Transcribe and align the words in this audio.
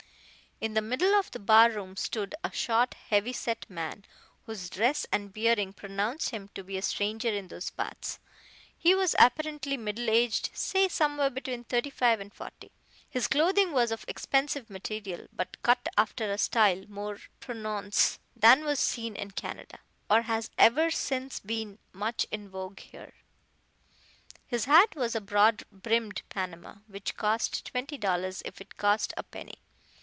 In 0.63 0.75
the 0.75 0.81
middle 0.83 1.15
of 1.15 1.31
the 1.31 1.39
bar 1.39 1.71
room 1.71 1.95
stood 1.97 2.35
a 2.43 2.51
short 2.51 2.93
heavy 3.09 3.33
set 3.33 3.67
man, 3.67 4.05
whose 4.45 4.69
dress 4.69 5.07
and 5.11 5.33
bearing 5.33 5.73
pronounced 5.73 6.29
him 6.29 6.49
to 6.49 6.63
be 6.63 6.77
a 6.77 6.83
stranger 6.83 7.29
in 7.29 7.47
those 7.47 7.71
parts. 7.71 8.19
He 8.77 8.93
was 8.93 9.15
apparently 9.17 9.75
middle 9.75 10.07
aged 10.07 10.51
say 10.53 10.87
somewhere 10.87 11.31
between 11.31 11.63
thirty 11.63 11.89
five 11.89 12.19
and 12.19 12.31
forty. 12.31 12.71
His 13.09 13.27
clothing 13.27 13.71
was 13.73 13.91
of 13.91 14.05
expensive 14.07 14.69
material, 14.69 15.25
but 15.33 15.59
cut 15.63 15.89
after 15.97 16.31
a 16.31 16.37
style 16.37 16.85
more 16.87 17.17
prononce 17.39 18.19
than 18.35 18.59
was 18.63 18.77
then 18.77 18.85
seen 18.95 19.15
in 19.15 19.31
Canada, 19.31 19.79
or 20.11 20.21
has 20.21 20.51
ever 20.59 20.91
since 20.91 21.39
been 21.39 21.79
much 21.91 22.27
in 22.29 22.49
vogue 22.51 22.81
here. 22.81 23.15
His 24.45 24.65
hat 24.65 24.95
was 24.95 25.15
a 25.15 25.21
broad 25.21 25.63
brimmed 25.71 26.21
Panama, 26.29 26.75
which 26.85 27.17
cost 27.17 27.65
twenty 27.65 27.97
dollars 27.97 28.43
if 28.45 28.61
it 28.61 28.77
cost 28.77 29.11
a 29.17 29.23
penny. 29.23 29.55